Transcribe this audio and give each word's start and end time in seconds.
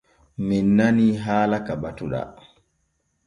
Men 0.47 0.65
nanii 0.77 1.11
haala 1.25 1.57
ka 1.67 1.73
batuɗaa. 1.81 2.27